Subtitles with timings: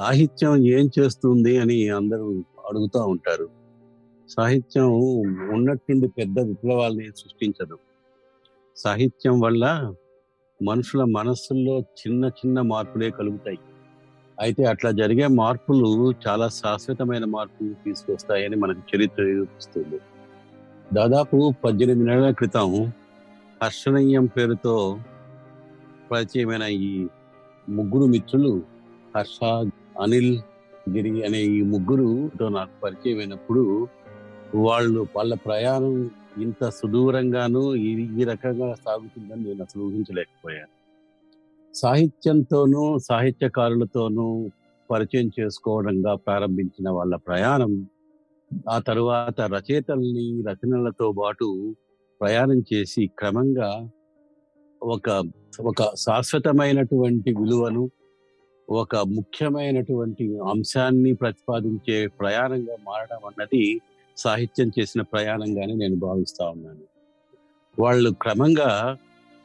[0.00, 3.48] సాహిత్యం ఏం చేస్తుంది అని అందరూ అడుగుతూ ఉంటారు.
[4.28, 4.86] సాహిత్యం
[5.52, 7.78] ఉన్నట్టుండి పెద్ద విప్లవాల్ని సృష్టించదు.
[8.76, 9.94] సాహిత్యం వల్ల
[10.62, 13.58] మనుషుల మనస్సుల్లో చిన్న చిన్న మార్పులే కలుగుతాయి.
[14.40, 20.00] అయితే అట్లా జరిగే మార్పులు చాలా శాశ్వతమైన మార్పులు తీసుకొస్తాయని మనకు చరిత్ర నిరూపిస్తుంది.
[20.92, 22.92] దాదాపు పద్దెనిమిది నెలల క్రితం
[23.62, 24.98] హర్షణీయం పేరుతో
[26.12, 27.06] పరిచయమైన ఈ
[27.68, 28.62] ముగ్గురు మిత్రులు
[29.16, 29.38] హర్ష
[30.00, 30.34] అనిల్
[30.90, 33.62] గిరి అనే ఈ ముగ్గురుతో నాకు పరిచయం అయినప్పుడు
[34.54, 35.94] వాళ్ళు వాళ్ళ ప్రయాణం
[36.36, 37.90] ఇంత సుదూరంగాను ఈ
[38.20, 40.72] ఈ రకంగా సాగుతుందని నేను అసలు ఊహించలేకపోయాను.
[41.74, 44.26] సాహిత్యంతోనూ సాహిత్యకారులతోనూ
[44.90, 47.72] పరిచయం చేసుకోవడంగా ప్రారంభించిన వాళ్ళ ప్రయాణం
[48.68, 51.48] ఆ తరువాత రచయితల్ని రచనలతో పాటు
[52.20, 53.70] ప్రయాణం చేసి క్రమంగా
[54.82, 55.08] ఒక
[55.64, 57.82] ఒక శాశ్వతమైనటువంటి విలువను
[58.70, 63.80] ఒక ముఖ్యమైనటువంటి అంశాన్ని ప్రతిపాదించే ప్రయాణంగా మారడం అన్నది
[64.16, 66.84] సాహిత్యం చేసిన ప్రయాణంగానే నేను భావిస్తా ఉన్నాను.
[67.78, 68.96] వాళ్ళు క్రమంగా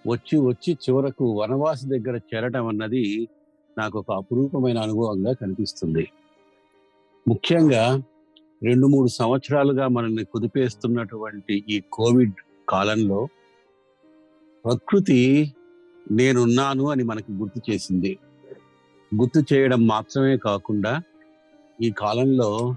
[0.08, 3.28] వచ్చి వచ్చి చివరకు వనవాసి దగ్గర చేరడం అన్నది
[3.78, 6.08] నాకు ఒక అపురూపమైన అనుభవంగా కనిపిస్తుంది.
[7.28, 8.04] ముఖ్యంగా
[8.64, 12.34] రెండు మూడు సంవత్సరాలుగా మనల్ని కుదిపేస్తున్నటువంటి ఈ కోవిడ్
[12.70, 13.28] కాలంలో
[14.66, 15.54] ప్రకృతి
[16.12, 18.18] నేనున్నాను అని మనకు గుర్తు చేసింది.
[19.16, 21.02] గుర్తు చేయడం మాత్రమే కాకుండా
[21.82, 22.76] ఈ కాలంలో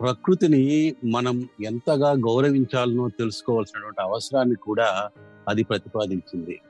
[0.00, 5.10] ప్రకృతిని మనం ఎంతగా గౌరవించాలనో తెలుసుకోవాల్సినటువంటి అవసరాన్ని కూడా
[5.48, 6.60] అది ప్రతిపాదించింది.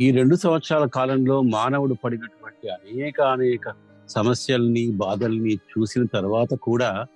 [0.00, 3.74] ఈ రెండు సంవత్సరాల కాలంలో మానవుడు పడినటువంటి అనేక అనేక
[4.08, 7.06] సమస్యల్ని బాధల్ని చూసిన తర్వాత కూడా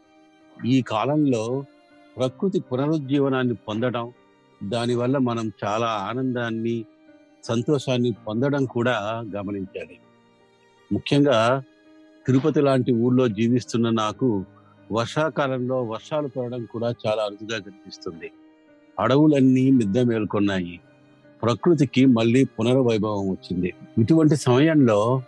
[0.64, 1.64] ఈ కాలంలో
[2.16, 4.12] ప్రకృతి పునరుజ్జీవనాన్ని పొందడం
[4.62, 6.84] దానివల్ల మనం చాలా ఆనందాన్ని
[7.44, 9.96] సంతోషాన్ని పొందడం కూడా గమనించాలి.
[10.92, 11.62] ముఖ్యంగా
[12.26, 14.44] తిరుపతి లాంటి ఊళ్ళో జీవిస్తున్న నాకు
[14.92, 18.30] వర్షాకాలంలో వర్షాలు పడడం కూడా చాలా అరుదుగా కనిపిస్తుంది.
[18.98, 20.80] అడవులన్నీ మిద్ద మేల్కొన్నాయి.
[21.42, 23.74] ప్రకృతికి మళ్ళీ పునర్వైభవం వచ్చింది.
[23.98, 25.22] ఇటువంటి సమయంలో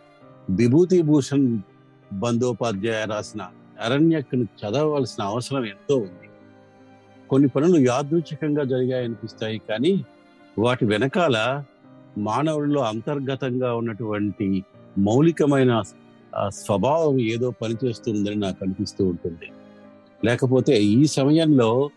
[0.50, 1.58] విభూతి భూషణ్
[2.12, 3.48] బందోపాధ్యాయ రాసిన
[3.80, 6.28] అరణ్యక్ను చదవవలసిన అవసరం ఎంతో ఉంది.
[7.30, 10.04] కొన్ని పనులు యాదృచ్ఛికంగా జరిగాయనిపిస్తాయి కానీ
[10.58, 11.64] వాటి వెనకాల
[12.18, 14.64] మానవుల్లో అంతర్గతంగా ఉన్నటువంటి
[14.98, 15.82] మౌలికమైన
[16.48, 19.52] స్వభావం ఏదో పనిచేస్తుందని నాకు అనిపిస్తూ ఉంటుంది.
[20.24, 21.90] లేకపోతే ఈ సమయంలో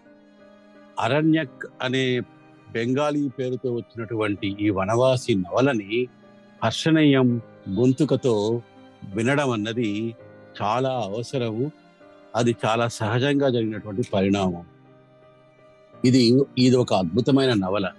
[1.00, 2.20] అరణ్యక్ అనే
[2.72, 6.08] బెంగాలీ పేరుతో వచ్చినటువంటి ఈ వనవాసి నవలని
[6.64, 8.62] హర్షణీయం గొంతుకతో
[9.16, 10.16] వినడం అన్నది
[10.62, 11.72] చాలా అవసరము.
[12.36, 14.66] అది చాలా సహజంగా జరిగినటువంటి పరిణామం.
[16.06, 17.92] ఇది ఇది ఒక అద్భుతమైన నవల.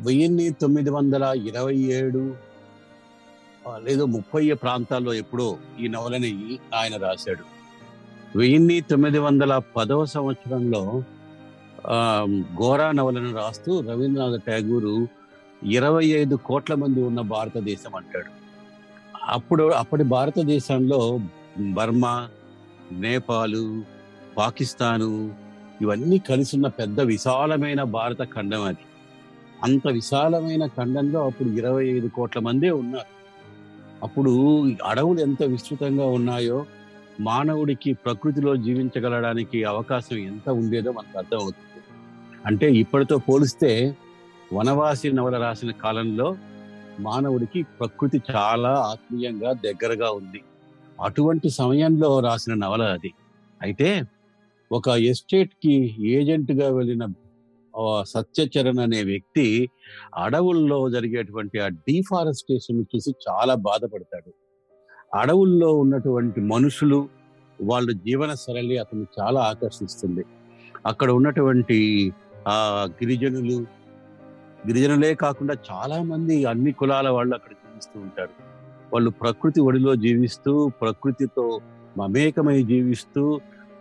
[0.00, 2.49] వెయ్యిన్ని తొమ్మిది వందల ఇరవై ఏడు
[3.78, 7.44] లేదో ముప్పై ప్రాంతాల్లో ఎప్పుడో ఈ నవలని ఆయన రాశాడు.
[8.38, 11.02] వెయ్యిన్ని తొమ్మిది వందల పదవ సంవత్సరంలో
[11.86, 12.26] ఆ,
[12.62, 15.06] గోరా నవలను రాస్తూ రవీంద్రనాథ్ ఠాగూరు
[15.62, 18.30] ఇరవై ఐదు కోట్ల మంది ఉన్న భారతదేశం అంటాడు.
[19.24, 21.18] అప్పుడు అప్పటి భారతదేశంలో
[21.58, 22.28] బర్మా
[22.92, 23.82] నేపాలు
[24.36, 25.34] పాకిస్తాను
[25.80, 28.84] ఇవన్నీ కలిసి ఉన్న పెద్ద విశాలమైన భారత ఖండం అది.
[29.64, 33.19] అంత విశాలమైన ఖండంలో అప్పుడు ఇరవై ఐదు కోట్ల మందే ఉన్నారు.
[34.02, 36.66] అప్పుడు అడవులు ఎంత విస్తృతంగా ఉన్నాయో
[37.20, 41.82] మానవుడికి ప్రకృతిలో జీవించగలడానికి అవకాశం ఎంత ఉండేదో మనకు అర్థమవుతుంది.
[42.46, 43.96] అంటే ఇప్పటితో పోలిస్తే
[44.52, 46.36] వనవాసి నవల రాసిన కాలంలో
[47.00, 50.40] మానవుడికి ప్రకృతి చాలా ఆత్మీయంగా దగ్గరగా ఉంది.
[51.04, 53.12] అటువంటి సమయంలో రాసిన నవల అది.
[53.62, 54.02] అయితే
[54.72, 55.96] ఒక ఎస్టేట్కి
[56.68, 57.04] వెళ్ళిన
[58.02, 59.70] సత్యచరణ్ అనే వ్యక్తి
[60.16, 64.34] అడవుల్లో జరిగేటువంటి ఆ డీఫారెస్టేషన్ చూసి చాలా బాధపడతాడు.
[65.16, 67.08] అడవుల్లో ఉన్నటువంటి మనుషులు
[67.62, 70.24] వాళ్ళ జీవన శైలి అతను చాలా ఆకర్షిస్తుంది.
[70.86, 72.12] అక్కడ ఉన్నటువంటి
[72.48, 73.66] ఆ గిరిజనులు
[74.66, 78.50] గిరిజనులే కాకుండా చాలా మంది అన్ని కులాల వాళ్ళు అక్కడ జీవిస్తూ ఉంటారు.
[78.92, 81.60] వాళ్ళు ప్రకృతి ఒడిలో జీవిస్తూ ప్రకృతితో
[81.98, 83.40] మమేకమై జీవిస్తూ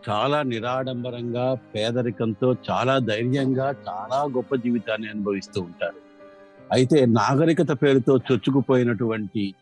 [0.10, 6.00] చాలా నిరాడంబరంగా పేదరికంతో చాలా ధైర్యంగా చాలా గొప్ప జీవితాన్ని అనుభవిస్తూ ఉంటారు.
[6.72, 9.56] అయితే నాగరికత పేరుతో చొచ్చుకుపోయినటువంటి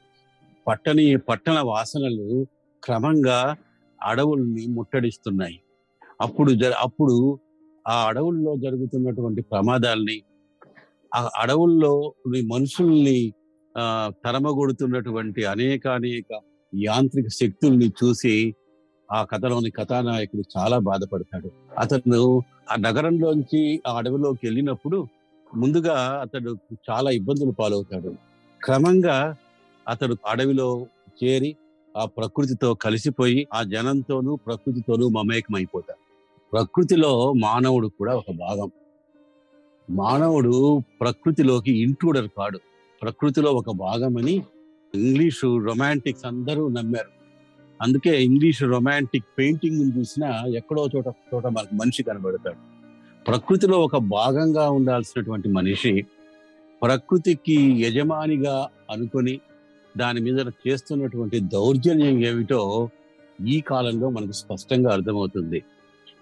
[0.68, 2.46] పట్టణి పట్టణ వాసనలు
[2.84, 3.56] క్రమంగా
[4.00, 5.60] అడవుల్ని ముట్టడిస్తున్నాయి.
[6.22, 7.40] అప్పుడు జ అప్పుడు
[7.88, 10.18] ఆ అడవుల్లో జరుగుతున్నటువంటి ప్రమాదాల్ని
[11.16, 12.14] ఆ అడవుల్లో
[12.54, 13.20] మనుషుల్ని
[14.26, 16.40] తరమగొడుతున్నటువంటి అనేక అనేక
[16.76, 18.56] యాంత్రిక శక్తుల్ని చూసి
[19.12, 21.52] ఆ కథలోని కథానాయకుడు చాలా బాధపడతాడు.
[21.80, 25.08] అతను ఆ నగరంలోంచి ఆ అడవిలోకి వెళ్ళినప్పుడు
[25.56, 26.58] ముందుగా అతడు
[26.90, 28.14] చాలా ఇబ్బందులు పాలవుతాడు.
[28.64, 29.36] క్రమంగా
[29.88, 30.86] అతడు అడవిలో
[31.24, 31.56] చేరి
[31.98, 36.08] ఆ ప్రకృతితో కలిసిపోయి ఆ జనంతోనూ ప్రకృతితోనూ మమేకం అయిపోతాడు
[36.52, 38.72] ప్రకృతిలో మానవుడు కూడా ఒక భాగం.
[39.90, 42.60] మానవుడు ప్రకృతిలోకి ఇంట్రూడర్ కాడు.
[43.02, 44.44] ప్రకృతిలో ఒక భాగమని
[44.96, 47.17] ఇంగ్లీషు రొమాంటిక్స్ అందరూ నమ్మారు.
[47.82, 52.60] అందుకే ఇంగ్లీష్ రొమాంటిక్ పెయింటింగ్ చూసినా ఎక్కడో చోట చోట మనకు మనిషి కనబడతాడు.
[53.28, 56.06] ప్రకృతిలో ఒక భాగంగా ఉండాల్సినటువంటి మనిషి
[56.82, 59.40] ప్రకృతికి యజమానిగా అనుకొని
[59.98, 62.90] దాని మీద చేస్తున్నటువంటి దౌర్జన్యం ఏమిటో
[63.46, 65.64] ఈ కాలంలో మనకు స్పష్టంగా అర్థమవుతుంది.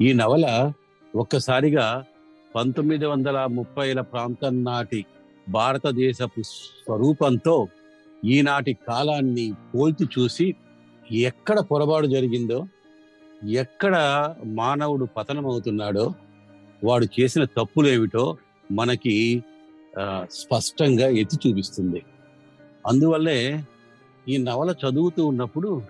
[0.02, 0.72] ఈ నవల
[1.16, 2.04] ఒక్కసారిగా
[2.56, 5.06] పంతొమ్మిది వందల ముప్పైల ప్రాంతం నాటి
[5.50, 7.68] భారతదేశపు స్వరూపంతో
[8.26, 10.56] ఈనాటి కాలాన్ని పోల్చి చూసి
[11.12, 12.68] ఎక్కడ పొరపాటు జరిగిందో
[13.44, 13.96] ఎక్కడ
[14.46, 16.14] మానవుడు పతనమవుతున్నాడో
[16.84, 18.38] వాడు చేసిన తప్పులేమిటో
[18.72, 19.44] మనకి
[20.32, 22.04] స్పష్టంగా ఎత్తి చూపిస్తుంది.
[22.88, 23.64] అందువల్లే
[24.28, 25.82] ఈ నవల చదువుతూ ఉన్నప్పుడు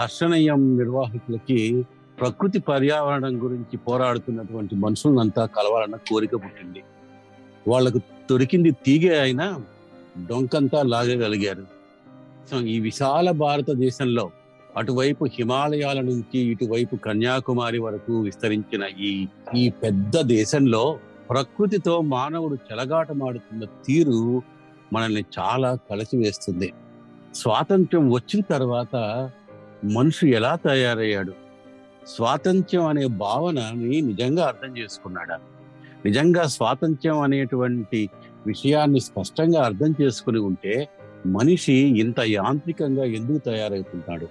[0.00, 1.84] హర్షణీయం నిర్వాహకులకి
[2.20, 6.82] ప్రకృతి పర్యావరణం గురించి పోరాడుతున్నటువంటి మనుషులంతా కలవాలన్న కోరిక పుట్టింది.
[7.68, 7.98] వాళ్ళకు
[8.30, 9.62] దొరికింది తీగే అయినా
[10.30, 11.66] డొంకంతా లాగగలిగారు.
[12.50, 14.30] సో ఈ విశాల భారతదేశంలో
[14.76, 20.98] అటువైపు హిమాలయాల నుంచి ఇటువైపు కన్యాకుమారి వరకు విస్తరించిన ఈ ఈ పెద్ద దేశంలో
[21.30, 24.42] ప్రకృతితో మానవుడు చెలగాటమాడుతున్న తీరు
[24.92, 26.72] మనల్ని చాలా కలిసివేస్తుంది
[27.34, 28.96] స్వాతంత్ర్యం వచ్చిన తర్వాత
[29.84, 31.32] మనిషి ఎలా తయారయ్యాడు?
[32.06, 35.38] స్వాతంత్ర్యం అనే భావనని నిజంగా అర్థం చేసుకున్నాడా?
[36.04, 38.10] నిజంగా స్వాతంత్ర్యం అనేటువంటి
[38.46, 40.88] విషయాన్ని స్పష్టంగా అర్థం చేసుకుని ఉంటే
[41.26, 44.26] మనిషి ఇంత యాంత్రికంగా ఎందుకు తయారవుతున్నాడు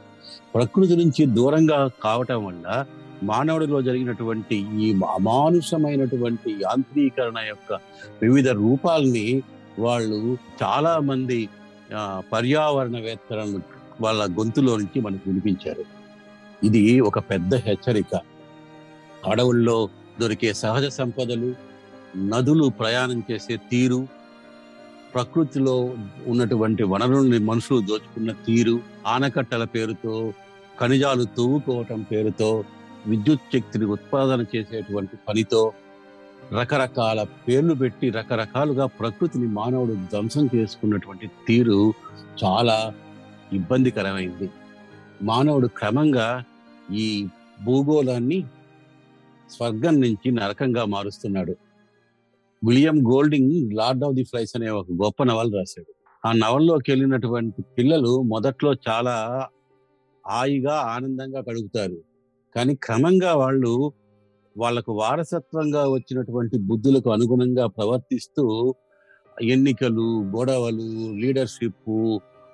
[0.54, 2.86] ప్రకృతి నుంచి దూరంగా కావటం వల్ల
[3.24, 7.74] మానవుడిలో జరిగినటువంటి ఈ అమానుషమైనటువంటి యాంత్రీకరణ యొక్క
[8.22, 9.42] వివిధ రూపాల్ని
[9.80, 11.50] వాళ్ళు చాలా మంది
[12.34, 13.62] పర్యావరణవేత్తలను
[14.02, 15.86] వాళ్ళ గొంతులో నుంచి మనకు వినిపించారు.
[16.66, 18.20] ఇది ఒక పెద్ద హెచ్చరిక.
[19.26, 19.90] అడవుల్లో
[20.22, 21.56] దొరికే సహజ సంపదలు
[22.18, 24.08] నదులు ప్రయాణం చేసే తీరు
[25.14, 25.94] ప్రకృతిలో
[26.28, 30.34] ఉన్నటువంటి వనరుల్ని మనుషులు దోచుకున్న తీరు ఆనకట్టల పేరుతో
[30.80, 32.64] ఖనిజాలు తవ్వుకోవటం పేరుతో
[33.08, 35.74] విద్యుత్ శక్తిని ఉత్పాదన చేసేటువంటి పనితో
[36.52, 41.94] రకరకాల పేర్లు పెట్టి రకరకాలుగా ప్రకృతిని మానవుడు ధ్వంసం చేసుకున్నటువంటి తీరు
[42.44, 42.94] చాలా
[43.54, 44.50] ఇబ్బందికరమైంది.
[45.22, 46.44] మానవుడు క్రమంగా
[46.92, 47.28] ఈ
[47.64, 48.44] భూగోళాన్ని
[49.50, 51.56] స్వర్గం నుంచి నరకంగా మారుస్తున్నాడు.
[52.64, 55.92] William Golding Lord of the Flies అనే ఒక గొప్ప నవల రాశాడు.
[56.24, 59.16] ఆ నవల్లోకి వెళ్ళినటువంటి పిల్లలు మొదట్లో చాలా
[60.26, 61.98] హాయిగా ఆనందంగా కడుగుతారు
[62.56, 63.94] కానీ క్రమంగా వాళ్ళు
[64.56, 68.44] వాళ్ళకు వారసత్వంగా వచ్చినటువంటి బుద్ధులకు అనుగుణంగా ప్రవర్తిస్తూ
[69.42, 70.06] ఎన్నికలు
[70.36, 71.92] గొడవలు లీడర్షిప్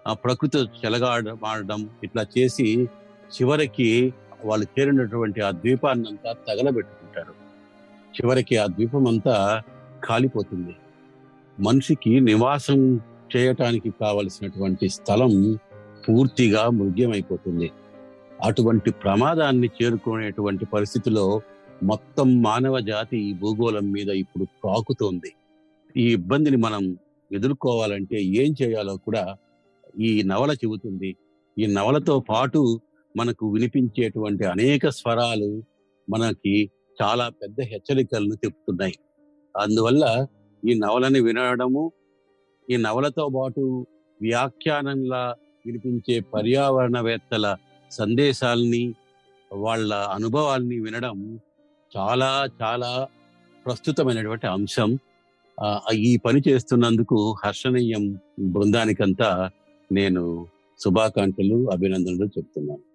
[0.07, 2.67] ఆ ప్రకృతి చెలగాడమాడడం ఇట్లా చేసి
[3.33, 4.13] చివరికి
[4.43, 7.33] వాళ్ళు చేరినటువంటి ఆ ద్వీపాన్నంతా తగలబెట్టుకుంటారు.
[8.13, 9.35] చివరికి ఆ ద్వీపం అంతా
[10.07, 10.75] కాలిపోతుంది.
[11.57, 12.79] మనిషికి నివాసం
[13.35, 15.33] చేయటానికి కావలసినటువంటి స్థలం
[16.05, 17.69] పూర్తిగా మృగ్యమైపోతుంది.
[18.43, 21.25] అటువంటి ప్రమాదాన్ని చేరుకునేటువంటి పరిస్థితిలో
[21.83, 25.31] మొత్తం మానవ జాతి ఈ భూగోళం మీద ఇప్పుడు కాకుతోంది.
[25.97, 26.83] ఈ ఇబ్బందిని మనం
[27.31, 29.23] ఎదుర్కోవాలంటే ఏం చేయాలో కూడా
[29.99, 31.09] ఈ నవల చెబుతుంది.
[31.57, 32.61] ఈ నవలతో పాటు
[33.15, 35.51] మనకు వినిపించేటువంటి అనేక స్వరాలు
[36.07, 36.55] మనకి
[37.01, 38.95] చాలా పెద్ద హెచ్చరికలను చెప్తున్నాయి
[39.55, 40.27] అందువల్ల
[40.63, 41.91] ఈ నవలని వినడము
[42.69, 43.85] ఈ నవలతో పాటు
[44.21, 47.57] వ్యాఖ్యానంలా వినిపించే పర్యావరణవేత్తల
[47.91, 48.93] సందేశాలని
[49.51, 51.39] వాళ్ళ అనుభవాల్ని వినడం
[51.97, 53.07] చాలా చాలా
[53.65, 54.97] ప్రస్తుతమైనటువంటి అంశం.
[55.93, 58.03] ఈ పని చేస్తున్నందుకు హర్షణీయం
[58.39, 59.49] బృందానికంతా
[59.91, 60.47] నేను
[60.79, 62.88] శుభాకాంక్షలు అభినందనలు చెప్తున్నాను.